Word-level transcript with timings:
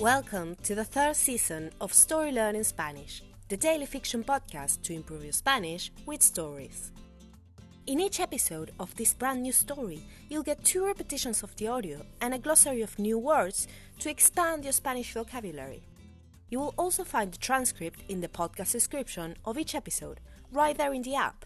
Welcome 0.00 0.56
to 0.62 0.74
the 0.74 0.82
third 0.82 1.14
season 1.14 1.72
of 1.78 1.92
Story 1.92 2.32
Learning 2.32 2.64
Spanish, 2.64 3.22
the 3.50 3.56
daily 3.58 3.84
fiction 3.84 4.24
podcast 4.24 4.80
to 4.84 4.94
improve 4.94 5.24
your 5.24 5.34
Spanish 5.34 5.92
with 6.06 6.22
stories. 6.22 6.90
In 7.86 8.00
each 8.00 8.18
episode 8.18 8.70
of 8.80 8.96
this 8.96 9.12
brand 9.12 9.42
new 9.42 9.52
story, 9.52 10.00
you'll 10.30 10.42
get 10.42 10.64
two 10.64 10.86
repetitions 10.86 11.42
of 11.42 11.54
the 11.56 11.68
audio 11.68 12.00
and 12.22 12.32
a 12.32 12.38
glossary 12.38 12.80
of 12.80 12.98
new 12.98 13.18
words 13.18 13.68
to 13.98 14.08
expand 14.08 14.64
your 14.64 14.72
Spanish 14.72 15.12
vocabulary. 15.12 15.82
You 16.48 16.60
will 16.60 16.74
also 16.78 17.04
find 17.04 17.30
the 17.30 17.36
transcript 17.36 18.00
in 18.08 18.22
the 18.22 18.28
podcast 18.28 18.72
description 18.72 19.36
of 19.44 19.58
each 19.58 19.74
episode, 19.74 20.20
right 20.50 20.78
there 20.78 20.94
in 20.94 21.02
the 21.02 21.16
app. 21.16 21.44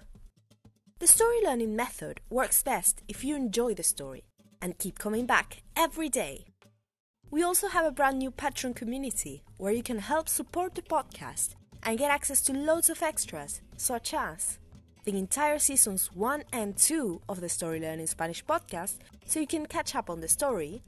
The 1.01 1.09
story 1.09 1.43
learning 1.43 1.75
method 1.75 2.21
works 2.31 2.63
best 2.63 3.03
if 3.09 3.25
you 3.25 3.35
enjoy 3.35 3.75
the 3.75 3.83
story 3.83 4.23
and 4.63 4.79
keep 4.79 4.97
coming 4.97 5.27
back 5.27 5.65
every 5.77 6.09
day. 6.09 6.54
We 7.35 7.43
also 7.43 7.67
have 7.67 7.85
a 7.85 7.91
brand 7.91 8.21
new 8.21 8.31
Patreon 8.31 8.77
community 8.77 9.43
where 9.57 9.73
you 9.73 9.83
can 9.83 9.99
help 9.99 10.29
support 10.29 10.77
the 10.77 10.83
podcast 10.83 11.57
and 11.83 11.99
get 11.99 12.13
access 12.13 12.41
to 12.43 12.53
loads 12.53 12.89
of 12.89 13.03
extras, 13.03 13.61
such 13.77 14.15
as 14.15 14.61
the 15.03 15.19
entire 15.19 15.59
seasons 15.59 16.13
1 16.15 16.45
and 16.53 16.77
2 16.77 17.23
of 17.29 17.41
the 17.41 17.49
Story 17.49 17.81
Learning 17.81 18.07
Spanish 18.07 18.45
podcast, 18.45 18.99
so 19.27 19.41
you 19.41 19.49
can 19.49 19.67
catch 19.67 19.97
up 19.97 20.11
on 20.11 20.21
the 20.21 20.29
story, 20.29 20.85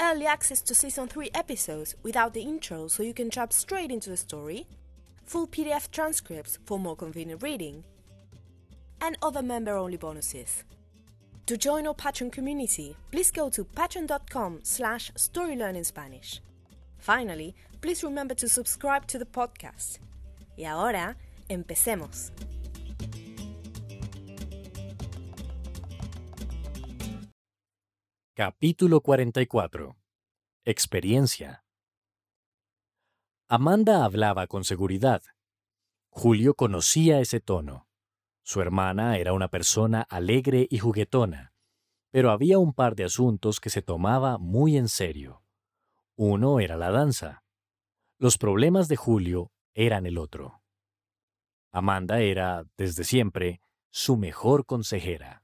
early 0.00 0.26
access 0.26 0.62
to 0.62 0.74
season 0.74 1.06
3 1.06 1.30
episodes 1.32 1.94
without 2.02 2.34
the 2.34 2.42
intro, 2.42 2.88
so 2.88 3.04
you 3.04 3.14
can 3.14 3.30
jump 3.30 3.52
straight 3.52 3.92
into 3.92 4.10
the 4.10 4.16
story, 4.16 4.66
full 5.24 5.46
PDF 5.46 5.92
transcripts 5.92 6.58
for 6.66 6.76
more 6.76 6.96
convenient 6.96 7.40
reading, 7.40 7.84
and 9.00 9.16
other 9.22 9.42
member 9.42 9.76
only 9.76 9.96
bonuses. 9.96 10.64
To 11.46 11.58
join 11.58 11.86
our 11.86 11.94
Patreon 11.94 12.32
community, 12.32 12.96
please 13.10 13.30
go 13.30 13.50
to 13.50 13.64
patreon.com 13.64 14.60
slash 14.62 15.12
storylearningspanish. 15.12 16.40
Finally, 16.96 17.54
please 17.82 18.02
remember 18.02 18.34
to 18.34 18.48
subscribe 18.48 19.06
to 19.08 19.18
the 19.18 19.26
podcast. 19.26 19.98
Y 20.56 20.64
ahora, 20.64 21.18
empecemos. 21.50 22.32
Capítulo 28.34 29.02
44. 29.02 29.96
Experiencia. 30.64 31.62
Amanda 33.50 34.02
hablaba 34.02 34.46
con 34.46 34.64
seguridad. 34.64 35.20
Julio 36.08 36.54
conocía 36.54 37.20
ese 37.20 37.40
tono. 37.40 37.86
Su 38.44 38.60
hermana 38.60 39.16
era 39.16 39.32
una 39.32 39.48
persona 39.48 40.02
alegre 40.02 40.68
y 40.70 40.78
juguetona, 40.78 41.54
pero 42.10 42.30
había 42.30 42.58
un 42.58 42.74
par 42.74 42.94
de 42.94 43.04
asuntos 43.04 43.58
que 43.58 43.70
se 43.70 43.82
tomaba 43.82 44.38
muy 44.38 44.76
en 44.76 44.88
serio. 44.88 45.42
Uno 46.14 46.60
era 46.60 46.76
la 46.76 46.90
danza. 46.90 47.42
Los 48.18 48.38
problemas 48.38 48.86
de 48.86 48.96
Julio 48.96 49.50
eran 49.72 50.06
el 50.06 50.18
otro. 50.18 50.62
Amanda 51.72 52.20
era, 52.20 52.64
desde 52.76 53.02
siempre, 53.02 53.60
su 53.90 54.16
mejor 54.16 54.66
consejera. 54.66 55.42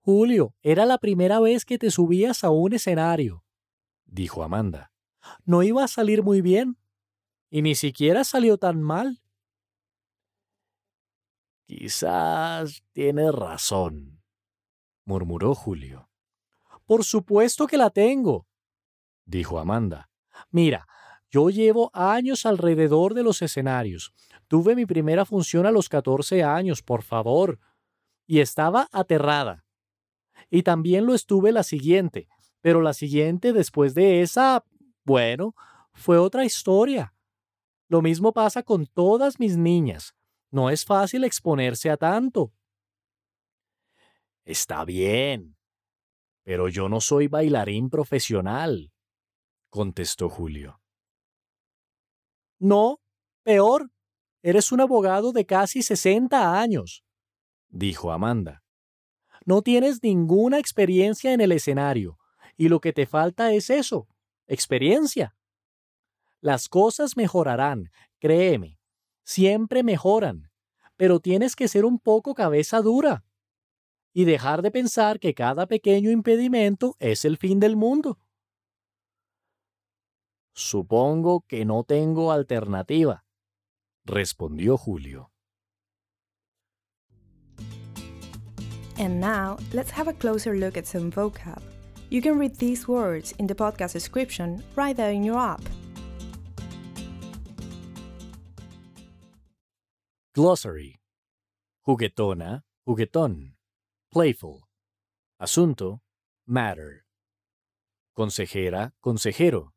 Julio, 0.00 0.56
era 0.62 0.86
la 0.86 0.98
primera 0.98 1.38
vez 1.38 1.64
que 1.64 1.78
te 1.78 1.92
subías 1.92 2.42
a 2.42 2.50
un 2.50 2.72
escenario, 2.72 3.44
dijo 4.04 4.42
Amanda. 4.42 4.90
No 5.44 5.62
iba 5.62 5.84
a 5.84 5.88
salir 5.88 6.22
muy 6.22 6.40
bien. 6.40 6.78
Y 7.50 7.62
ni 7.62 7.74
siquiera 7.74 8.24
salió 8.24 8.56
tan 8.58 8.82
mal. 8.82 9.22
Quizás 11.74 12.84
tiene 12.92 13.32
razón, 13.32 14.22
murmuró 15.06 15.54
Julio. 15.54 16.10
Por 16.84 17.02
supuesto 17.02 17.66
que 17.66 17.78
la 17.78 17.88
tengo, 17.88 18.46
dijo 19.24 19.58
Amanda. 19.58 20.10
Mira, 20.50 20.86
yo 21.30 21.48
llevo 21.48 21.90
años 21.94 22.44
alrededor 22.44 23.14
de 23.14 23.22
los 23.22 23.40
escenarios. 23.40 24.12
Tuve 24.48 24.76
mi 24.76 24.84
primera 24.84 25.24
función 25.24 25.64
a 25.64 25.70
los 25.70 25.88
14 25.88 26.44
años, 26.44 26.82
por 26.82 27.02
favor, 27.02 27.58
y 28.26 28.40
estaba 28.40 28.88
aterrada. 28.92 29.64
Y 30.50 30.64
también 30.64 31.06
lo 31.06 31.14
estuve 31.14 31.52
la 31.52 31.62
siguiente, 31.62 32.28
pero 32.60 32.82
la 32.82 32.92
siguiente 32.92 33.54
después 33.54 33.94
de 33.94 34.20
esa, 34.20 34.62
bueno, 35.04 35.54
fue 35.94 36.18
otra 36.18 36.44
historia. 36.44 37.14
Lo 37.88 38.02
mismo 38.02 38.34
pasa 38.34 38.62
con 38.62 38.84
todas 38.84 39.40
mis 39.40 39.56
niñas. 39.56 40.14
No 40.52 40.68
es 40.68 40.84
fácil 40.84 41.24
exponerse 41.24 41.88
a 41.88 41.96
tanto. 41.96 42.52
Está 44.44 44.84
bien, 44.84 45.56
pero 46.42 46.68
yo 46.68 46.90
no 46.90 47.00
soy 47.00 47.26
bailarín 47.26 47.88
profesional, 47.88 48.92
contestó 49.70 50.28
Julio. 50.28 50.78
No, 52.58 53.00
peor, 53.42 53.90
eres 54.42 54.72
un 54.72 54.82
abogado 54.82 55.32
de 55.32 55.46
casi 55.46 55.80
60 55.80 56.60
años, 56.60 57.02
dijo 57.70 58.12
Amanda. 58.12 58.62
No 59.46 59.62
tienes 59.62 60.02
ninguna 60.02 60.58
experiencia 60.58 61.32
en 61.32 61.40
el 61.40 61.52
escenario, 61.52 62.18
y 62.58 62.68
lo 62.68 62.80
que 62.80 62.92
te 62.92 63.06
falta 63.06 63.54
es 63.54 63.70
eso, 63.70 64.06
experiencia. 64.46 65.34
Las 66.42 66.68
cosas 66.68 67.16
mejorarán, 67.16 67.90
créeme 68.18 68.81
siempre 69.24 69.82
mejoran, 69.82 70.50
pero 70.96 71.20
tienes 71.20 71.56
que 71.56 71.68
ser 71.68 71.84
un 71.84 71.98
poco 71.98 72.34
cabeza 72.34 72.80
dura 72.80 73.24
y 74.12 74.24
dejar 74.24 74.62
de 74.62 74.70
pensar 74.70 75.18
que 75.18 75.34
cada 75.34 75.66
pequeño 75.66 76.10
impedimento 76.10 76.96
es 76.98 77.24
el 77.24 77.38
fin 77.38 77.60
del 77.60 77.76
mundo. 77.76 78.18
Supongo 80.54 81.44
que 81.48 81.64
no 81.64 81.84
tengo 81.84 82.30
alternativa, 82.30 83.24
respondió 84.04 84.76
Julio. 84.76 85.30
And 88.98 89.20
now, 89.20 89.56
let's 89.72 89.90
have 89.90 90.08
a 90.08 90.12
closer 90.12 90.54
look 90.54 90.76
at 90.76 90.86
some 90.86 91.10
vocab. 91.10 91.62
You 92.10 92.20
can 92.20 92.38
read 92.38 92.56
these 92.56 92.86
words 92.86 93.32
in 93.38 93.46
the 93.46 93.54
podcast 93.54 93.94
description 93.94 94.62
right 94.76 94.94
there 94.94 95.12
in 95.12 95.24
your 95.24 95.38
app. 95.38 95.62
Glossary. 100.34 100.98
Juguetona, 101.86 102.64
juguetón. 102.86 103.58
Playful. 104.10 104.62
Asunto, 105.38 106.00
matter. 106.46 107.04
Consejera, 108.16 108.94
consejero. 109.02 109.74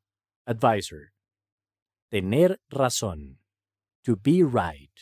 Advisor. 0.47 1.11
Tener 2.09 2.61
razón. 2.69 3.39
To 4.05 4.15
be 4.15 4.43
right. 4.43 4.93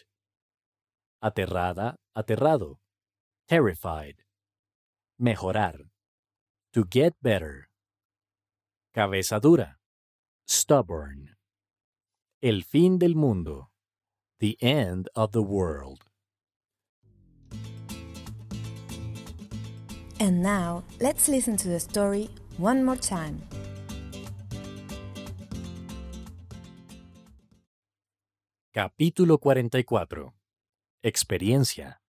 Aterrada, 1.21 1.97
aterrado. 2.15 2.79
Terrified. 3.47 4.23
Mejorar. 5.19 5.91
To 6.71 6.83
get 6.83 7.13
better. 7.21 7.69
Cabeza 8.91 9.39
dura. 9.39 9.79
Stubborn. 10.47 11.37
El 12.41 12.63
fin 12.63 12.97
del 12.97 13.15
mundo. 13.15 13.72
The 14.43 14.57
End 14.59 15.07
of 15.15 15.31
the 15.31 15.41
World. 15.41 16.03
And 20.19 20.43
now, 20.43 20.83
let's 20.99 21.29
listen 21.29 21.55
to 21.55 21.69
the 21.69 21.79
story 21.79 22.29
one 22.57 22.83
more 22.83 22.97
time. 22.97 23.41
Capítulo 28.73 29.39
44. 29.39 30.33
Experiencia. 31.01 32.01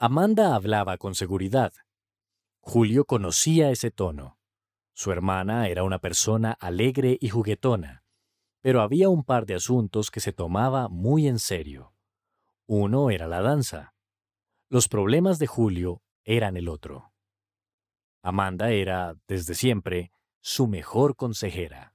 Amanda 0.00 0.54
hablaba 0.54 0.96
con 0.96 1.14
seguridad. 1.14 1.74
Julio 2.62 3.04
conocía 3.04 3.70
ese 3.70 3.90
tono. 3.90 4.38
Su 4.94 5.12
hermana 5.12 5.68
era 5.68 5.82
una 5.82 5.98
persona 5.98 6.56
alegre 6.58 7.18
y 7.20 7.28
juguetona 7.28 8.05
pero 8.66 8.82
había 8.82 9.08
un 9.08 9.22
par 9.22 9.46
de 9.46 9.54
asuntos 9.54 10.10
que 10.10 10.18
se 10.18 10.32
tomaba 10.32 10.88
muy 10.88 11.28
en 11.28 11.38
serio. 11.38 11.94
Uno 12.66 13.10
era 13.10 13.28
la 13.28 13.40
danza. 13.40 13.94
Los 14.68 14.88
problemas 14.88 15.38
de 15.38 15.46
Julio 15.46 16.02
eran 16.24 16.56
el 16.56 16.68
otro. 16.68 17.12
Amanda 18.22 18.72
era, 18.72 19.14
desde 19.28 19.54
siempre, 19.54 20.10
su 20.40 20.66
mejor 20.66 21.14
consejera. 21.14 21.94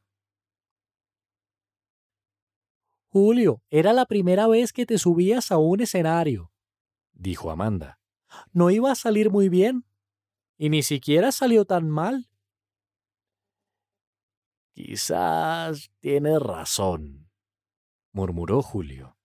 Julio, 3.10 3.62
era 3.70 3.92
la 3.92 4.06
primera 4.06 4.48
vez 4.48 4.72
que 4.72 4.86
te 4.86 4.98
subías 4.98 5.52
a 5.52 5.58
un 5.58 5.82
escenario, 5.82 6.54
dijo 7.12 7.52
Amanda. 7.52 8.00
No 8.54 8.70
iba 8.70 8.94
a 8.94 8.96
salir 8.96 9.30
muy 9.30 9.50
bien. 9.50 9.84
Y 10.58 10.70
ni 10.70 10.84
siquiera 10.84 11.34
salió 11.34 11.66
tan 11.66 11.90
mal. 11.90 12.30
Quizás 14.92 15.90
tiene 16.02 16.38
razón, 16.38 17.30
murmuró 18.12 18.62
Julio. 18.62 19.16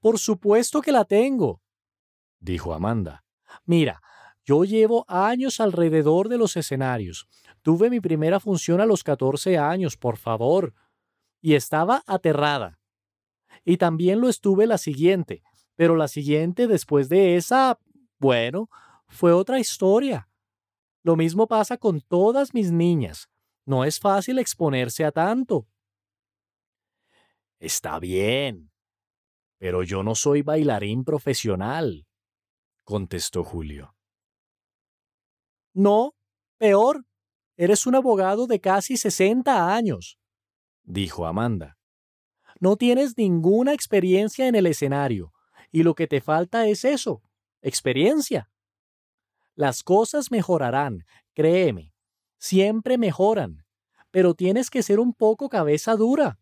Por 0.00 0.18
supuesto 0.18 0.80
que 0.80 0.90
la 0.90 1.04
tengo, 1.04 1.62
dijo 2.40 2.74
Amanda. 2.74 3.24
Mira, 3.64 4.02
Yo 4.44 4.64
llevo 4.64 5.04
años 5.06 5.60
alrededor 5.60 6.28
de 6.28 6.36
los 6.36 6.56
escenarios. 6.56 7.28
Tuve 7.62 7.90
mi 7.90 8.00
primera 8.00 8.40
función 8.40 8.80
a 8.80 8.86
los 8.86 9.04
14 9.04 9.56
años, 9.56 9.96
por 9.96 10.16
favor. 10.16 10.74
Y 11.40 11.54
estaba 11.54 12.02
aterrada. 12.04 12.80
Y 13.64 13.76
también 13.76 14.20
lo 14.20 14.28
estuve 14.28 14.66
la 14.66 14.78
siguiente, 14.78 15.44
pero 15.76 15.94
la 15.94 16.08
siguiente 16.08 16.66
después 16.66 17.08
de 17.08 17.36
esa, 17.36 17.78
bueno, 18.18 18.68
fue 19.06 19.32
otra 19.32 19.60
historia. 19.60 20.28
Lo 21.04 21.14
mismo 21.14 21.46
pasa 21.46 21.76
con 21.76 22.00
todas 22.00 22.52
mis 22.52 22.72
niñas. 22.72 23.28
No 23.68 23.84
es 23.84 24.00
fácil 24.00 24.38
exponerse 24.38 25.04
a 25.04 25.12
tanto. 25.12 25.68
Está 27.58 27.98
bien, 27.98 28.72
pero 29.58 29.82
yo 29.82 30.02
no 30.02 30.14
soy 30.14 30.40
bailarín 30.40 31.04
profesional, 31.04 32.06
contestó 32.82 33.44
Julio. 33.44 33.94
No, 35.74 36.14
peor, 36.56 37.04
eres 37.58 37.86
un 37.86 37.96
abogado 37.96 38.46
de 38.46 38.58
casi 38.58 38.96
60 38.96 39.74
años, 39.74 40.18
dijo 40.82 41.26
Amanda. 41.26 41.76
No 42.60 42.76
tienes 42.76 43.18
ninguna 43.18 43.74
experiencia 43.74 44.48
en 44.48 44.54
el 44.54 44.66
escenario, 44.66 45.34
y 45.70 45.82
lo 45.82 45.94
que 45.94 46.06
te 46.06 46.22
falta 46.22 46.66
es 46.66 46.86
eso, 46.86 47.22
experiencia. 47.60 48.50
Las 49.54 49.82
cosas 49.82 50.30
mejorarán, 50.30 51.04
créeme, 51.34 51.92
siempre 52.38 52.98
mejoran, 52.98 53.64
pero 54.10 54.34
tienes 54.34 54.70
que 54.70 54.82
ser 54.82 55.00
un 55.00 55.12
poco 55.12 55.48
cabeza 55.48 55.96
dura 55.96 56.38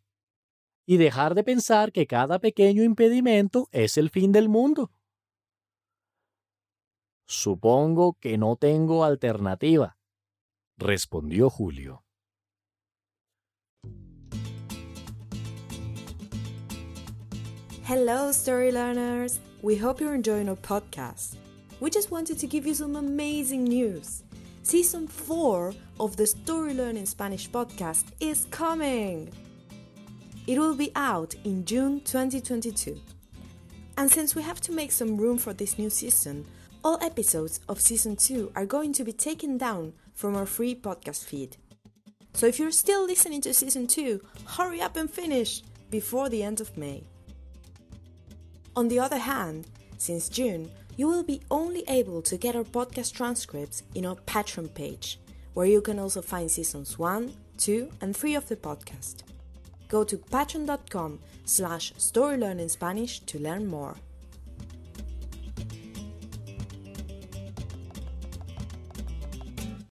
y 0.87 0.99
dejar 0.99 1.35
de 1.35 1.43
pensar 1.43 1.93
que 1.93 2.07
cada 2.07 2.39
pequeño 2.39 2.85
impedimento 2.85 3.69
es 3.73 3.97
el 3.97 4.11
fin 4.11 4.31
del 4.31 4.49
mundo. 4.49 4.93
Supongo 7.27 8.17
que 8.21 8.39
no 8.39 8.55
tengo 8.55 9.05
alternativa, 9.05 9.99
respondió 10.79 11.51
Julio. 11.51 12.05
Hello, 17.89 18.31
story 18.31 18.73
learners! 18.73 19.41
We 19.63 19.77
hope 19.77 20.01
you're 20.01 20.15
enjoying 20.15 20.49
our 20.49 20.57
podcast. 20.57 21.37
We 21.81 21.91
just 21.91 22.11
wanted 22.11 22.39
to 22.41 22.47
give 22.47 22.67
you 22.67 22.75
some 22.75 22.97
amazing 22.97 23.65
news. 23.65 24.25
Season 24.67 25.07
4 25.07 25.73
of 26.01 26.17
the 26.17 26.27
Story 26.27 26.75
Learning 26.75 27.07
Spanish 27.07 27.49
podcast 27.49 28.07
is 28.19 28.47
coming! 28.51 29.33
It 30.49 30.59
will 30.59 30.75
be 30.75 30.91
out 30.97 31.37
in 31.45 31.65
June 31.65 32.01
2022. 32.01 33.01
And 33.97 34.11
since 34.11 34.35
we 34.35 34.43
have 34.43 34.61
to 34.63 34.73
make 34.73 34.91
some 34.91 35.19
room 35.19 35.39
for 35.39 35.53
this 35.53 35.79
new 35.79 35.89
season, 35.89 36.45
all 36.83 36.99
episodes 37.01 37.61
of 37.69 37.81
season 37.81 38.17
2 38.17 38.51
are 38.57 38.67
going 38.67 38.93
to 38.95 39.05
be 39.05 39.13
taken 39.13 39.57
down 39.57 39.93
from 40.15 40.35
our 40.35 40.47
free 40.47 40.75
podcast 40.75 41.25
feed. 41.25 41.57
So 42.35 42.49
if 42.49 42.59
you're 42.59 42.73
still 42.73 43.07
listening 43.07 43.43
to 43.43 43.55
season 43.55 43.87
2, 43.87 44.21
hurry 44.49 44.81
up 44.81 44.97
and 44.97 45.09
finish 45.09 45.63
before 45.93 46.29
the 46.29 46.43
end 46.43 46.61
of 46.61 46.77
May. 46.77 47.05
On 48.75 48.89
the 48.89 48.99
other 48.99 49.19
hand, 49.19 49.69
since 49.97 50.29
June, 50.29 50.69
you 50.97 51.07
will 51.07 51.23
be 51.23 51.41
only 51.51 51.85
able 51.89 52.23
to 52.23 52.37
get 52.37 52.57
our 52.57 52.65
podcast 52.65 53.13
transcripts 53.13 53.83
in 53.95 54.07
our 54.07 54.17
Patreon 54.27 54.73
page, 54.75 55.21
where 55.55 55.67
you 55.67 55.81
can 55.81 55.99
also 55.99 56.23
find 56.23 56.51
seasons 56.51 56.99
1, 56.99 57.33
2, 57.59 57.91
and 58.01 58.17
3 58.17 58.35
of 58.35 58.49
the 58.49 58.57
podcast. 58.57 59.17
Go 59.89 60.05
to 60.05 60.19
patreon.com 60.19 61.21
slash 61.45 61.93
storylearningspanish 61.95 63.25
to 63.27 63.39
learn 63.39 63.67
more. 63.67 63.97